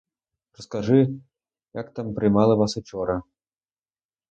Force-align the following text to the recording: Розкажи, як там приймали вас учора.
Розкажи, 0.57 1.09
як 1.73 1.93
там 1.93 2.13
приймали 2.13 2.55
вас 2.55 2.77
учора. 2.77 3.21